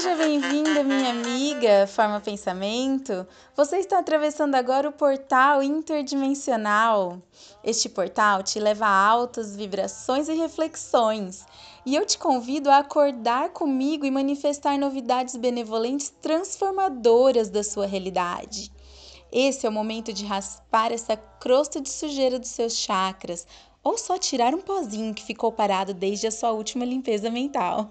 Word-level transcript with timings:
Seja 0.00 0.16
bem-vinda, 0.16 0.82
minha 0.82 1.10
amiga 1.10 1.86
Forma 1.86 2.22
Pensamento. 2.22 3.26
Você 3.54 3.76
está 3.76 3.98
atravessando 3.98 4.54
agora 4.54 4.88
o 4.88 4.92
portal 4.92 5.62
interdimensional. 5.62 7.20
Este 7.62 7.86
portal 7.86 8.42
te 8.42 8.58
leva 8.58 8.86
a 8.86 9.06
altas 9.06 9.54
vibrações 9.54 10.26
e 10.30 10.32
reflexões. 10.32 11.44
E 11.84 11.94
eu 11.94 12.06
te 12.06 12.16
convido 12.16 12.70
a 12.70 12.78
acordar 12.78 13.50
comigo 13.50 14.06
e 14.06 14.10
manifestar 14.10 14.78
novidades 14.78 15.36
benevolentes 15.36 16.08
transformadoras 16.22 17.50
da 17.50 17.62
sua 17.62 17.84
realidade. 17.84 18.72
Esse 19.30 19.66
é 19.66 19.68
o 19.68 19.72
momento 19.72 20.14
de 20.14 20.24
raspar 20.24 20.92
essa 20.92 21.14
crosta 21.14 21.78
de 21.78 21.90
sujeira 21.90 22.38
dos 22.38 22.48
seus 22.48 22.74
chakras, 22.74 23.46
ou 23.82 23.96
só 23.96 24.18
tirar 24.18 24.54
um 24.54 24.60
pozinho 24.60 25.14
que 25.14 25.24
ficou 25.24 25.50
parado 25.50 25.94
desde 25.94 26.26
a 26.26 26.30
sua 26.30 26.52
última 26.52 26.84
limpeza 26.84 27.30
mental. 27.30 27.90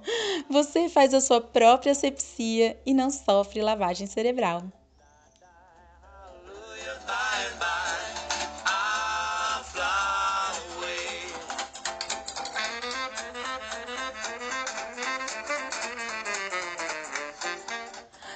Você 0.50 0.88
faz 0.88 1.14
a 1.14 1.22
sua 1.22 1.42
própria 1.42 1.92
asepsia 1.92 2.80
e 2.86 2.94
não 2.94 3.10
sofre 3.10 3.62
lavagem 3.62 4.08
cerebral. 4.08 4.64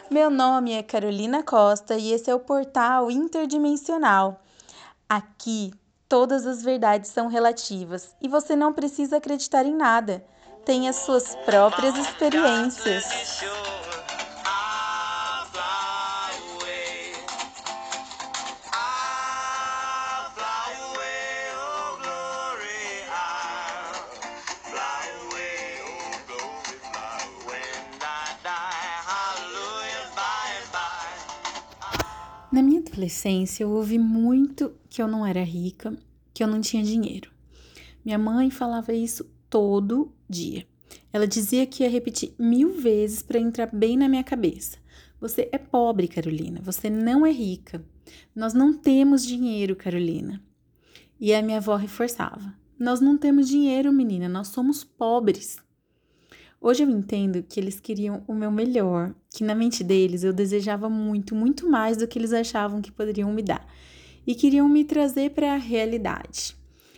Meu 0.09 0.30
nome 0.30 0.73
é 0.73 0.83
Carolina 0.83 1.41
Costa 1.41 1.97
e 1.97 2.11
esse 2.11 2.30
é 2.30 2.35
o 2.35 2.39
portal 2.39 3.09
interdimensional. 3.09 4.39
Aqui 5.09 5.72
todas 6.13 6.45
as 6.45 6.62
verdades 6.62 7.09
são 7.09 7.27
relativas 7.27 8.16
e 8.22 8.27
você 8.27 8.55
não 8.55 8.72
precisa 8.72 9.17
acreditar 9.17 9.66
em 9.66 9.75
nada. 9.75 10.23
Tenha 10.64 10.94
suas 10.94 11.36
próprias 11.38 11.97
experiências. 11.97 13.42
Na 32.52 32.61
minha 32.61 32.81
adolescência, 32.81 33.64
eu 33.64 33.72
ouvi 33.72 33.97
muito 33.97 34.72
que 34.94 35.02
eu 35.02 35.08
não 35.08 35.25
era 35.25 35.44
rica, 35.44 35.97
que 36.31 36.44
eu 36.44 36.47
não 36.47 36.61
tinha 36.61 36.83
dinheiro. 36.83 37.31
Minha 38.05 38.19
mãe 38.19 38.52
falava 38.52 38.94
isso 38.94 39.27
todo 39.50 40.13
dia. 40.30 40.67
Ela 41.11 41.25
dizia 41.25 41.66
que 41.66 41.81
ia 41.81 41.89
repetir 41.89 42.35
mil 42.38 42.80
vezes 42.80 43.23
para 43.23 43.39
entrar 43.39 43.73
bem 43.73 43.97
na 43.97 44.08
minha 44.08 44.23
cabeça. 44.23 44.77
Você 45.19 45.50
é 45.52 45.58
pobre, 45.58 46.08
Carolina. 46.08 46.61
Você 46.61 46.91
não 46.91 47.25
é 47.25 47.31
rica. 47.31 47.83
Nós 48.35 48.53
não 48.53 48.72
temos 48.72 49.25
dinheiro, 49.25 49.75
Carolina. 49.75 50.39
E 51.19 51.33
a 51.33 51.41
minha 51.41 51.57
avó 51.57 51.75
reforçava: 51.75 52.53
Nós 52.78 53.02
não 53.02 53.17
temos 53.17 53.50
dinheiro, 53.50 53.91
menina. 53.91 54.30
Nós 54.30 54.50
somos 54.50 54.83
pobres. 54.83 55.57
Hoje 56.61 56.83
eu 56.83 56.89
entendo 56.91 57.41
que 57.41 57.59
eles 57.59 57.80
queriam 57.80 58.23
o 58.28 58.33
meu 58.35 58.52
melhor, 58.52 59.16
que 59.31 59.44
na 59.44 59.55
mente 59.55 59.83
deles 59.83 60.23
eu 60.23 60.31
desejava 60.31 60.88
muito, 60.88 61.33
muito 61.33 61.67
mais 61.67 61.97
do 61.97 62.07
que 62.07 62.19
eles 62.19 62.31
achavam 62.31 62.80
que 62.80 62.91
poderiam 62.91 63.33
me 63.33 63.41
dar, 63.41 63.67
e 64.25 64.35
queriam 64.35 64.67
me 64.69 64.83
trazer 64.83 65.31
para 65.31 65.53
a 65.53 65.57
realidade. 65.57 66.55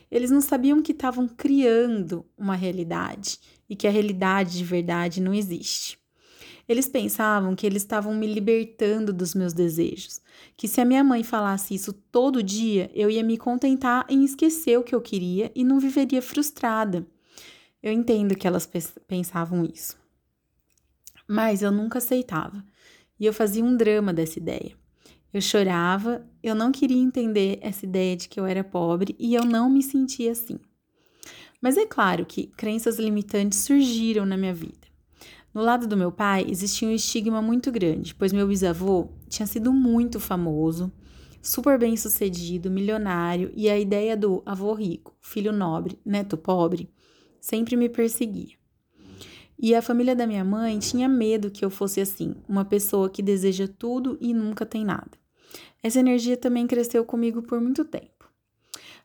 Eles 0.10 0.32
não 0.32 0.42
sabiam 0.42 0.82
que 0.82 0.92
estavam 0.92 1.28
criando 1.28 2.26
uma 2.38 2.56
realidade 2.56 3.40
e 3.70 3.76
que 3.76 3.88
a 3.88 3.92
realidade 3.92 4.58
de 4.58 4.64
verdade 4.64 5.22
não 5.22 5.34
existe. 5.34 5.98
Eles 6.68 6.88
pensavam 6.88 7.56
que 7.56 7.66
eles 7.66 7.84
estavam 7.84 8.14
me 8.16 8.26
libertando 8.26 9.14
dos 9.14 9.36
meus 9.36 9.54
desejos, 9.54 10.20
que 10.58 10.68
se 10.68 10.82
a 10.82 10.86
minha 10.86 11.04
mãe 11.04 11.24
falasse 11.24 11.76
isso 11.76 11.94
todo 11.94 12.42
dia, 12.42 12.90
eu 12.94 13.10
ia 13.10 13.24
me 13.24 13.38
contentar 13.38 14.06
em 14.10 14.24
esquecer 14.24 14.78
o 14.78 14.84
que 14.84 14.96
eu 14.96 15.02
queria 15.02 15.52
e 15.54 15.64
não 15.64 15.80
viveria 15.80 16.22
frustrada. 16.22 17.06
Eu 17.84 17.92
entendo 17.92 18.36
que 18.36 18.48
elas 18.48 18.68
pensavam 19.08 19.64
isso. 19.64 19.96
Mas 21.28 21.62
eu 21.62 21.72
nunca 21.72 22.00
aceitava. 22.00 22.64
E 23.20 23.26
eu 23.26 23.34
fazia 23.34 23.64
um 23.64 23.78
drama 23.78 24.12
dessa 24.12 24.40
ideia. 24.40 24.76
Eu 25.36 25.42
chorava, 25.42 26.26
eu 26.42 26.56
não 26.56 26.72
queria 26.72 26.96
entender 26.96 27.60
essa 27.62 27.86
ideia 27.86 28.16
de 28.16 28.30
que 28.30 28.40
eu 28.40 28.46
era 28.46 28.64
pobre 28.64 29.18
e 29.20 29.36
eu 29.36 29.44
não 29.44 29.70
me 29.70 29.84
sentia 29.84 30.32
assim. 30.32 30.58
Mas 31.62 31.76
é 31.76 31.86
claro 31.86 32.26
que 32.26 32.48
crenças 32.56 32.98
limitantes 32.98 33.60
surgiram 33.60 34.26
na 34.26 34.38
minha 34.38 34.54
vida. 34.54 34.88
No 35.54 35.62
lado 35.62 35.88
do 35.88 35.98
meu 35.98 36.10
pai 36.10 36.46
existia 36.48 36.88
um 36.88 36.94
estigma 36.94 37.42
muito 37.42 37.70
grande, 37.70 38.16
pois 38.16 38.32
meu 38.32 38.48
bisavô 38.48 39.10
tinha 39.28 39.46
sido 39.46 39.74
muito 39.74 40.22
famoso, 40.22 40.90
super 41.42 41.78
bem 41.78 41.98
sucedido, 41.98 42.72
milionário, 42.72 43.52
e 43.58 43.70
a 43.70 43.78
ideia 43.78 44.16
do 44.16 44.42
avô 44.46 44.74
rico, 44.74 45.18
filho 45.20 45.52
nobre, 45.52 46.00
neto 46.06 46.38
pobre, 46.38 46.90
sempre 47.42 47.76
me 47.76 47.90
perseguia. 47.90 48.56
E 49.60 49.76
a 49.76 49.82
família 49.82 50.16
da 50.16 50.26
minha 50.26 50.46
mãe 50.46 50.80
tinha 50.80 51.10
medo 51.10 51.52
que 51.52 51.66
eu 51.66 51.70
fosse 51.70 52.00
assim, 52.00 52.36
uma 52.48 52.64
pessoa 52.64 53.10
que 53.10 53.22
deseja 53.22 53.68
tudo 53.68 54.18
e 54.22 54.34
nunca 54.34 54.66
tem 54.66 54.86
nada. 54.86 55.25
Essa 55.82 56.00
energia 56.00 56.38
também 56.38 56.68
cresceu 56.68 57.06
comigo 57.06 57.42
por 57.42 57.62
muito 57.62 57.86
tempo. 57.86 58.16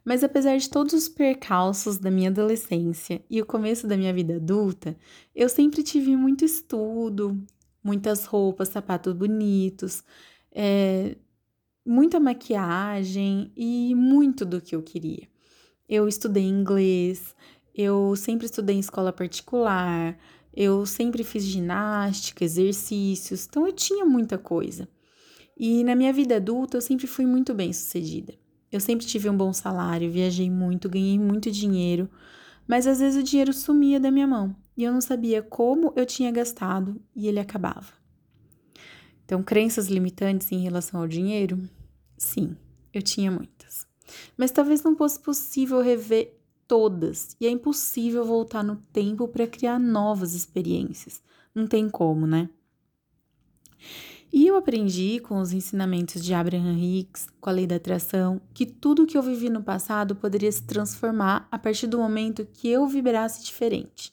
Mas 0.05 0.25
apesar 0.25 0.56
de 0.56 0.69
todos 0.69 0.95
os 0.95 1.09
percalços 1.09 1.99
da 1.99 2.11
minha 2.11 2.31
adolescência 2.31 3.23
e 3.28 3.41
o 3.41 3.47
começo 3.47 3.87
da 3.87 3.97
minha 3.97 4.12
vida 4.12 4.37
adulta, 4.37 4.97
eu 5.34 5.49
sempre 5.49 5.83
tive 5.83 6.17
muito 6.17 6.45
estudo, 6.45 7.39
muitas 7.84 8.25
roupas, 8.25 8.69
sapatos 8.69 9.12
bonitos, 9.12 10.03
é, 10.53 11.17
muita 11.84 12.19
maquiagem 12.19 13.53
e 13.57 13.95
muito 13.95 14.45
do 14.45 14.61
que 14.61 14.75
eu 14.75 14.83
queria. 14.83 15.28
Eu 15.89 16.09
estudei 16.09 16.45
inglês, 16.45 17.34
eu 17.75 18.15
sempre 18.17 18.47
estudei 18.47 18.77
em 18.77 18.81
escola 18.81 19.12
particular, 19.12 20.19
eu 20.55 20.87
sempre 20.87 21.22
fiz 21.25 21.45
ginástica, 21.45 22.45
exercícios, 22.45 23.47
então 23.47 23.67
eu 23.67 23.72
tinha 23.72 24.05
muita 24.05 24.39
coisa. 24.39 24.89
E 25.62 25.84
na 25.84 25.94
minha 25.94 26.10
vida 26.10 26.37
adulta 26.37 26.78
eu 26.78 26.81
sempre 26.81 27.06
fui 27.06 27.26
muito 27.26 27.53
bem 27.53 27.71
sucedida. 27.71 28.32
Eu 28.72 28.81
sempre 28.81 29.04
tive 29.04 29.28
um 29.28 29.37
bom 29.37 29.53
salário, 29.53 30.10
viajei 30.10 30.50
muito, 30.50 30.88
ganhei 30.88 31.19
muito 31.19 31.50
dinheiro, 31.50 32.09
mas 32.66 32.87
às 32.87 32.98
vezes 32.98 33.21
o 33.21 33.22
dinheiro 33.22 33.53
sumia 33.53 34.00
da 34.00 34.10
minha 34.10 34.26
mão 34.26 34.56
e 34.75 34.84
eu 34.84 34.91
não 34.91 35.03
sabia 35.03 35.43
como 35.43 35.93
eu 35.94 36.06
tinha 36.06 36.32
gastado 36.32 36.98
e 37.15 37.28
ele 37.28 37.38
acabava. 37.38 37.93
Então, 39.22 39.43
crenças 39.43 39.88
limitantes 39.88 40.50
em 40.50 40.62
relação 40.62 40.98
ao 40.98 41.06
dinheiro? 41.06 41.60
Sim, 42.16 42.56
eu 42.91 43.03
tinha 43.03 43.31
muitas. 43.31 43.87
Mas 44.38 44.50
talvez 44.50 44.82
não 44.82 44.97
fosse 44.97 45.21
possível 45.21 45.82
rever 45.82 46.41
todas 46.66 47.37
e 47.38 47.47
é 47.47 47.50
impossível 47.50 48.25
voltar 48.25 48.65
no 48.65 48.77
tempo 48.94 49.28
para 49.28 49.47
criar 49.47 49.78
novas 49.78 50.32
experiências. 50.32 51.22
Não 51.54 51.66
tem 51.66 51.87
como, 51.91 52.27
né? 52.27 52.48
E 54.32 54.46
eu 54.46 54.56
aprendi 54.56 55.18
com 55.18 55.41
os 55.41 55.52
ensinamentos 55.52 56.24
de 56.24 56.32
Abraham 56.32 56.78
Hicks, 56.78 57.26
com 57.41 57.50
a 57.50 57.52
lei 57.52 57.66
da 57.66 57.76
atração, 57.76 58.41
que 58.54 58.64
tudo 58.64 59.06
que 59.06 59.18
eu 59.18 59.22
vivi 59.22 59.50
no 59.50 59.62
passado 59.62 60.14
poderia 60.14 60.52
se 60.52 60.62
transformar 60.62 61.48
a 61.50 61.58
partir 61.58 61.88
do 61.88 61.98
momento 61.98 62.46
que 62.52 62.68
eu 62.68 62.86
vibrasse 62.86 63.44
diferente. 63.44 64.12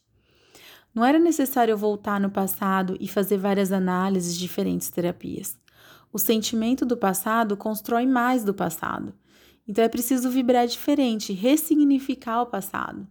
Não 0.94 1.05
era 1.05 1.19
necessário 1.19 1.78
voltar 1.78 2.19
no 2.19 2.31
passado 2.31 2.97
e 3.00 3.07
fazer 3.07 3.38
várias 3.38 3.72
análises 3.72 4.33
de 4.33 4.39
diferentes 4.39 4.89
terapias. 4.89 5.55
O 6.11 6.17
sentimento 6.17 6.84
do 6.84 6.97
passado 6.97 7.55
constrói 7.55 8.07
mais 8.07 8.44
do 8.44 8.55
passado. 8.55 9.13
Então 9.67 9.84
é 9.84 9.89
preciso 9.89 10.31
vibrar 10.31 10.66
diferente, 10.66 11.34
ressignificar 11.34 12.41
o 12.41 12.47
passado. 12.47 13.08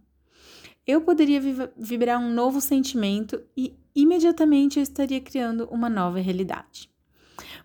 Eu 0.87 1.01
poderia 1.01 1.41
vibrar 1.75 2.17
um 2.17 2.33
novo 2.33 2.61
sentimento 2.61 3.43
e 3.57 3.77
imediatamente 3.93 4.79
eu 4.79 4.83
estaria 4.83 5.19
criando 5.19 5.67
uma 5.69 5.89
nova 5.89 6.17
realidade. 6.19 6.89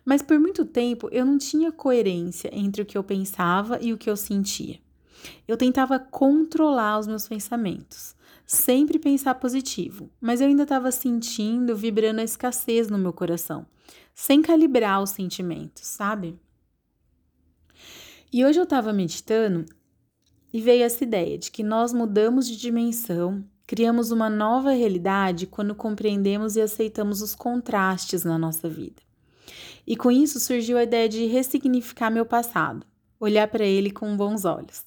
Mas 0.03 0.21
por 0.21 0.37
muito 0.37 0.65
tempo 0.65 1.07
eu 1.09 1.25
não 1.25 1.37
tinha 1.37 1.71
coerência 1.71 2.49
entre 2.51 2.81
o 2.81 2.85
que 2.85 2.97
eu 2.97 3.03
pensava 3.03 3.79
e 3.81 3.93
o 3.93 3.97
que 3.97 4.09
eu 4.09 4.17
sentia. 4.17 4.77
Eu 5.47 5.55
tentava 5.55 5.97
controlar 5.97 6.99
os 6.99 7.07
meus 7.07 7.25
pensamentos, 7.25 8.13
sempre 8.45 8.99
pensar 8.99 9.35
positivo, 9.35 10.11
mas 10.19 10.41
eu 10.41 10.47
ainda 10.47 10.63
estava 10.63 10.91
sentindo, 10.91 11.77
vibrando 11.77 12.19
a 12.19 12.25
escassez 12.25 12.89
no 12.89 12.97
meu 12.97 13.13
coração, 13.13 13.65
sem 14.13 14.41
calibrar 14.41 15.01
os 15.01 15.11
sentimentos, 15.11 15.87
sabe? 15.87 16.37
E 18.33 18.43
hoje 18.43 18.59
eu 18.59 18.63
estava 18.63 18.91
meditando 18.91 19.65
e 20.53 20.61
veio 20.61 20.83
essa 20.83 21.03
ideia 21.03 21.37
de 21.37 21.49
que 21.49 21.63
nós 21.63 21.91
mudamos 21.91 22.47
de 22.47 22.55
dimensão, 22.55 23.43
criamos 23.65 24.11
uma 24.11 24.29
nova 24.29 24.71
realidade 24.71 25.47
quando 25.47 25.73
compreendemos 25.73 26.55
e 26.55 26.61
aceitamos 26.61 27.23
os 27.23 27.33
contrastes 27.33 28.23
na 28.23 28.37
nossa 28.37 28.69
vida. 28.69 29.01
E 29.85 29.97
com 29.97 30.11
isso 30.11 30.39
surgiu 30.39 30.77
a 30.77 30.83
ideia 30.83 31.09
de 31.09 31.25
ressignificar 31.25 32.11
meu 32.11 32.25
passado, 32.25 32.85
olhar 33.19 33.47
para 33.47 33.65
ele 33.65 33.89
com 33.89 34.15
bons 34.15 34.45
olhos, 34.45 34.85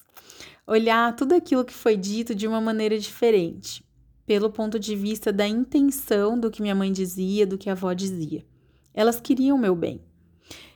olhar 0.65 1.15
tudo 1.15 1.35
aquilo 1.35 1.65
que 1.65 1.73
foi 1.73 1.97
dito 1.97 2.33
de 2.33 2.47
uma 2.47 2.61
maneira 2.61 2.97
diferente. 2.97 3.85
pelo 4.27 4.49
ponto 4.49 4.77
de 4.77 4.93
vista 4.93 5.31
da 5.31 5.47
intenção 5.47 6.37
do 6.37 6.51
que 6.51 6.61
minha 6.61 6.75
mãe 6.75 6.91
dizia, 6.91 7.47
do 7.47 7.57
que 7.57 7.69
a 7.69 7.71
avó 7.71 7.93
dizia. 7.93 8.45
Elas 8.93 9.21
queriam 9.21 9.55
o 9.55 9.59
meu 9.59 9.73
bem. 9.73 10.01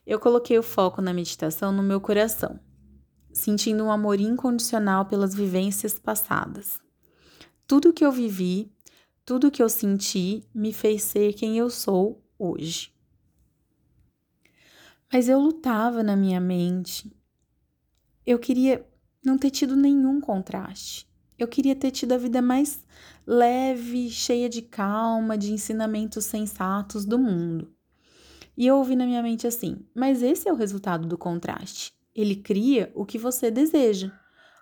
Eu 0.07 0.21
coloquei 0.21 0.57
o 0.57 0.63
foco 0.63 1.01
na 1.01 1.13
meditação 1.13 1.69
no 1.69 1.83
meu 1.83 1.99
coração, 1.99 2.57
sentindo 3.33 3.83
um 3.83 3.91
amor 3.91 4.19
incondicional 4.19 5.05
pelas 5.05 5.33
vivências 5.33 5.97
passadas. 5.97 6.79
Tudo 7.67 7.93
que 7.93 8.05
eu 8.05 8.11
vivi, 8.11 8.71
tudo 9.25 9.51
que 9.51 9.61
eu 9.61 9.69
senti, 9.69 10.43
me 10.53 10.73
fez 10.73 11.03
ser 11.03 11.33
quem 11.33 11.57
eu 11.57 11.69
sou 11.69 12.23
hoje. 12.37 12.93
Mas 15.11 15.27
eu 15.27 15.39
lutava 15.39 16.03
na 16.03 16.15
minha 16.15 16.39
mente. 16.39 17.11
Eu 18.25 18.39
queria 18.39 18.85
não 19.23 19.37
ter 19.37 19.51
tido 19.51 19.75
nenhum 19.75 20.19
contraste. 20.19 21.09
Eu 21.37 21.47
queria 21.47 21.75
ter 21.75 21.91
tido 21.91 22.13
a 22.13 22.17
vida 22.17 22.41
mais 22.41 22.85
leve, 23.25 24.09
cheia 24.09 24.47
de 24.47 24.61
calma, 24.61 25.37
de 25.37 25.51
ensinamentos 25.51 26.25
sensatos 26.25 27.05
do 27.05 27.17
mundo. 27.17 27.73
E 28.55 28.67
eu 28.67 28.77
ouvi 28.77 28.95
na 28.95 29.05
minha 29.05 29.23
mente 29.23 29.47
assim: 29.47 29.85
mas 29.95 30.21
esse 30.21 30.47
é 30.47 30.53
o 30.53 30.55
resultado 30.55 31.07
do 31.07 31.17
contraste. 31.17 31.93
Ele 32.15 32.35
cria 32.35 32.91
o 32.93 33.05
que 33.05 33.17
você 33.17 33.49
deseja. 33.49 34.11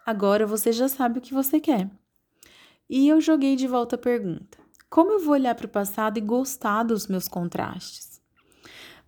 Agora 0.06 0.46
você 0.46 0.72
já 0.72 0.88
sabe 0.88 1.20
o 1.20 1.22
que 1.22 1.34
você 1.34 1.60
quer. 1.60 1.90
E 2.90 3.08
eu 3.08 3.22
joguei 3.22 3.56
de 3.56 3.68
volta 3.68 3.96
a 3.96 4.00
pergunta: 4.00 4.58
como 4.90 5.12
eu 5.12 5.20
vou 5.20 5.34
olhar 5.34 5.54
para 5.56 5.66
o 5.66 5.70
passado 5.70 6.18
e 6.18 6.22
gostar 6.22 6.84
dos 6.84 7.08
meus 7.08 7.28
contrastes? 7.28 8.20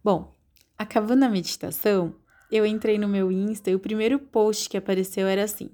Bom, 0.03 0.35
acabando 0.77 1.23
a 1.23 1.29
meditação, 1.29 2.15
eu 2.51 2.65
entrei 2.65 2.97
no 2.97 3.07
meu 3.07 3.31
Insta 3.31 3.71
e 3.71 3.75
o 3.75 3.79
primeiro 3.79 4.19
post 4.19 4.69
que 4.69 4.77
apareceu 4.77 5.27
era 5.27 5.43
assim: 5.43 5.71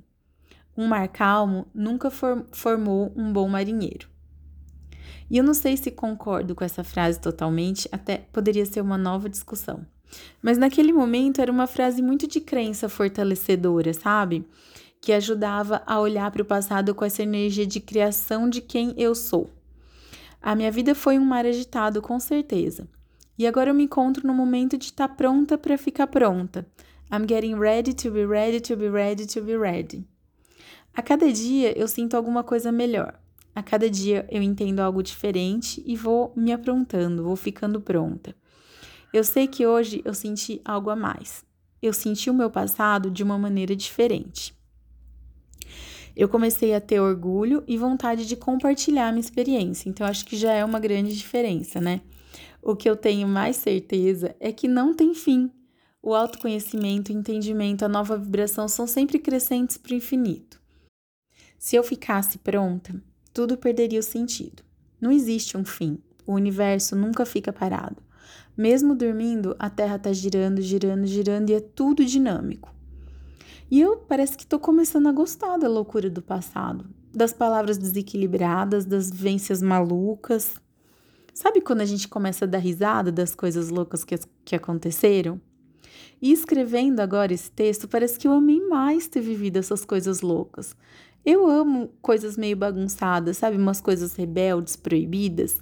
um 0.77 0.87
mar 0.87 1.07
calmo 1.07 1.67
nunca 1.73 2.09
formou 2.09 3.11
um 3.15 3.33
bom 3.33 3.49
marinheiro. 3.49 4.07
E 5.29 5.37
eu 5.37 5.43
não 5.43 5.53
sei 5.53 5.75
se 5.75 5.91
concordo 5.91 6.55
com 6.55 6.63
essa 6.63 6.83
frase 6.83 7.19
totalmente, 7.19 7.89
até 7.91 8.17
poderia 8.17 8.65
ser 8.65 8.79
uma 8.79 8.97
nova 8.97 9.27
discussão. 9.27 9.85
Mas 10.41 10.57
naquele 10.57 10.93
momento 10.93 11.41
era 11.41 11.51
uma 11.51 11.67
frase 11.67 12.01
muito 12.01 12.27
de 12.27 12.39
crença 12.39 12.87
fortalecedora, 12.87 13.93
sabe? 13.93 14.45
Que 15.01 15.13
ajudava 15.13 15.81
a 15.85 15.99
olhar 15.99 16.29
para 16.31 16.41
o 16.41 16.45
passado 16.45 16.93
com 16.95 17.05
essa 17.05 17.23
energia 17.23 17.65
de 17.65 17.79
criação 17.79 18.49
de 18.49 18.61
quem 18.61 18.93
eu 18.97 19.13
sou. 19.13 19.49
A 20.41 20.55
minha 20.55 20.71
vida 20.71 20.95
foi 20.95 21.17
um 21.17 21.25
mar 21.25 21.45
agitado, 21.45 22.01
com 22.01 22.19
certeza. 22.19 22.87
E 23.37 23.45
agora 23.45 23.69
eu 23.69 23.73
me 23.75 23.83
encontro 23.83 24.25
no 24.25 24.33
momento 24.33 24.77
de 24.77 24.85
estar 24.85 25.07
tá 25.07 25.13
pronta 25.13 25.57
para 25.57 25.77
ficar 25.77 26.07
pronta. 26.07 26.65
I'm 27.11 27.27
getting 27.27 27.55
ready 27.55 27.93
to 27.93 28.11
be 28.11 28.25
ready 28.25 28.59
to 28.61 28.75
be 28.75 28.89
ready 28.89 29.25
to 29.27 29.41
be 29.41 29.55
ready. 29.55 30.07
A 30.93 31.01
cada 31.01 31.31
dia 31.31 31.77
eu 31.77 31.87
sinto 31.87 32.17
alguma 32.17 32.43
coisa 32.43 32.71
melhor. 32.71 33.19
A 33.53 33.63
cada 33.63 33.89
dia 33.89 34.27
eu 34.29 34.41
entendo 34.41 34.79
algo 34.79 35.01
diferente 35.01 35.81
e 35.85 35.95
vou 35.95 36.33
me 36.35 36.51
aprontando, 36.51 37.23
vou 37.23 37.35
ficando 37.35 37.79
pronta. 37.79 38.35
Eu 39.13 39.23
sei 39.23 39.47
que 39.47 39.65
hoje 39.65 40.01
eu 40.03 40.13
senti 40.13 40.61
algo 40.65 40.89
a 40.89 40.95
mais. 40.95 41.45
Eu 41.81 41.93
senti 41.93 42.29
o 42.29 42.33
meu 42.33 42.49
passado 42.49 43.09
de 43.09 43.23
uma 43.23 43.37
maneira 43.37 43.75
diferente. 43.75 44.55
Eu 46.15 46.27
comecei 46.27 46.73
a 46.73 46.81
ter 46.81 46.99
orgulho 46.99 47.63
e 47.67 47.77
vontade 47.77 48.25
de 48.25 48.35
compartilhar 48.35 49.11
minha 49.11 49.21
experiência, 49.21 49.87
então 49.87 50.05
acho 50.05 50.25
que 50.25 50.35
já 50.35 50.51
é 50.51 50.65
uma 50.65 50.79
grande 50.79 51.15
diferença, 51.15 51.79
né? 51.79 52.01
O 52.61 52.75
que 52.75 52.89
eu 52.89 52.95
tenho 52.95 53.27
mais 53.27 53.55
certeza 53.55 54.35
é 54.39 54.51
que 54.51 54.67
não 54.67 54.93
tem 54.93 55.13
fim. 55.13 55.51
O 56.01 56.15
autoconhecimento, 56.15 57.13
o 57.13 57.15
entendimento, 57.15 57.85
a 57.85 57.87
nova 57.87 58.17
vibração 58.17 58.67
são 58.67 58.87
sempre 58.87 59.19
crescentes 59.19 59.77
para 59.77 59.93
o 59.93 59.95
infinito. 59.95 60.59
Se 61.59 61.75
eu 61.75 61.83
ficasse 61.83 62.39
pronta, 62.39 62.99
tudo 63.33 63.55
perderia 63.55 63.99
o 63.99 64.03
sentido. 64.03 64.63
Não 64.99 65.11
existe 65.11 65.55
um 65.55 65.63
fim. 65.63 65.99
O 66.25 66.33
universo 66.33 66.95
nunca 66.95 67.25
fica 67.25 67.53
parado. 67.53 68.06
Mesmo 68.57 68.95
dormindo, 68.95 69.55
a 69.59 69.69
Terra 69.69 69.97
está 69.97 70.11
girando, 70.11 70.61
girando, 70.61 71.05
girando 71.05 71.51
e 71.51 71.53
é 71.53 71.59
tudo 71.59 72.03
dinâmico. 72.03 72.73
E 73.69 73.79
eu 73.79 73.97
parece 73.97 74.35
que 74.35 74.43
estou 74.43 74.57
começando 74.57 75.07
a 75.07 75.11
gostar 75.11 75.57
da 75.57 75.67
loucura 75.67 76.09
do 76.09 76.21
passado, 76.23 76.85
das 77.13 77.31
palavras 77.31 77.77
desequilibradas, 77.77 78.85
das 78.85 79.11
vivências 79.11 79.61
malucas. 79.61 80.55
Sabe 81.33 81.61
quando 81.61 81.81
a 81.81 81.85
gente 81.85 82.07
começa 82.07 82.45
a 82.45 82.47
dar 82.47 82.57
risada 82.57 83.11
das 83.11 83.35
coisas 83.35 83.69
loucas 83.69 84.03
que, 84.03 84.17
que 84.43 84.55
aconteceram? 84.55 85.39
E 86.19 86.31
escrevendo 86.31 86.99
agora 86.99 87.33
esse 87.33 87.51
texto, 87.51 87.87
parece 87.87 88.17
que 88.17 88.27
eu 88.27 88.31
amei 88.31 88.59
mais 88.61 89.07
ter 89.07 89.21
vivido 89.21 89.57
essas 89.57 89.85
coisas 89.85 90.21
loucas. 90.21 90.75
Eu 91.23 91.45
amo 91.45 91.91
coisas 92.01 92.37
meio 92.37 92.57
bagunçadas, 92.57 93.37
sabe? 93.37 93.57
Umas 93.57 93.81
coisas 93.81 94.15
rebeldes, 94.15 94.75
proibidas. 94.75 95.61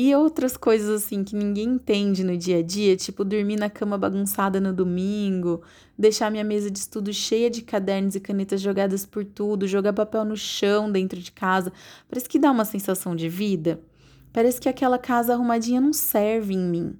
E 0.00 0.14
outras 0.14 0.56
coisas 0.56 1.02
assim 1.02 1.24
que 1.24 1.34
ninguém 1.34 1.70
entende 1.70 2.22
no 2.22 2.36
dia 2.36 2.58
a 2.58 2.62
dia, 2.62 2.96
tipo 2.96 3.24
dormir 3.24 3.56
na 3.56 3.68
cama 3.68 3.98
bagunçada 3.98 4.60
no 4.60 4.72
domingo, 4.72 5.60
deixar 5.98 6.30
minha 6.30 6.44
mesa 6.44 6.70
de 6.70 6.78
estudo 6.78 7.12
cheia 7.12 7.50
de 7.50 7.62
cadernos 7.62 8.14
e 8.14 8.20
canetas 8.20 8.60
jogadas 8.60 9.04
por 9.04 9.24
tudo, 9.24 9.66
jogar 9.66 9.92
papel 9.92 10.24
no 10.24 10.36
chão 10.36 10.88
dentro 10.88 11.18
de 11.18 11.32
casa. 11.32 11.72
Parece 12.08 12.28
que 12.28 12.38
dá 12.38 12.52
uma 12.52 12.64
sensação 12.64 13.16
de 13.16 13.28
vida. 13.28 13.82
Parece 14.32 14.60
que 14.60 14.68
aquela 14.68 15.00
casa 15.00 15.32
arrumadinha 15.32 15.80
não 15.80 15.92
serve 15.92 16.54
em 16.54 16.62
mim. 16.62 16.96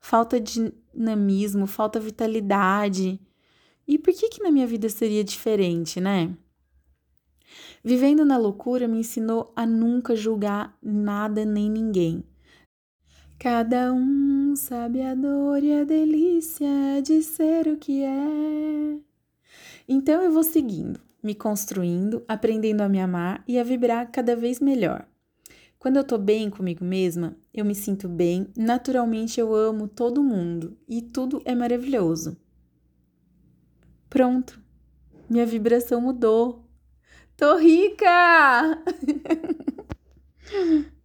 Falta 0.00 0.40
dinamismo, 0.40 1.68
falta 1.68 2.00
vitalidade. 2.00 3.20
E 3.86 3.96
por 3.96 4.12
que 4.12 4.28
que 4.28 4.42
na 4.42 4.50
minha 4.50 4.66
vida 4.66 4.88
seria 4.88 5.22
diferente, 5.22 6.00
né? 6.00 6.36
Vivendo 7.84 8.24
na 8.24 8.36
loucura 8.36 8.88
me 8.88 8.98
ensinou 8.98 9.52
a 9.54 9.64
nunca 9.64 10.16
julgar 10.16 10.76
nada 10.82 11.44
nem 11.44 11.70
ninguém. 11.70 12.24
Cada 13.40 13.90
um 13.90 14.54
sabe 14.54 15.00
a 15.00 15.14
dor 15.14 15.64
e 15.64 15.72
a 15.72 15.82
delícia 15.82 17.00
de 17.02 17.22
ser 17.22 17.68
o 17.68 17.78
que 17.78 18.02
é. 18.02 18.98
Então 19.88 20.22
eu 20.22 20.30
vou 20.30 20.44
seguindo, 20.44 21.00
me 21.22 21.34
construindo, 21.34 22.22
aprendendo 22.28 22.82
a 22.82 22.88
me 22.88 23.00
amar 23.00 23.42
e 23.48 23.58
a 23.58 23.64
vibrar 23.64 24.12
cada 24.12 24.36
vez 24.36 24.60
melhor. 24.60 25.08
Quando 25.78 25.96
eu 25.96 26.04
tô 26.04 26.18
bem 26.18 26.50
comigo 26.50 26.84
mesma, 26.84 27.34
eu 27.54 27.64
me 27.64 27.74
sinto 27.74 28.10
bem, 28.10 28.46
naturalmente 28.54 29.40
eu 29.40 29.54
amo 29.54 29.88
todo 29.88 30.22
mundo 30.22 30.76
e 30.86 31.00
tudo 31.00 31.40
é 31.46 31.54
maravilhoso. 31.54 32.36
Pronto, 34.10 34.60
minha 35.30 35.46
vibração 35.46 35.98
mudou. 35.98 36.66
Tô 37.38 37.56
rica! 37.56 38.84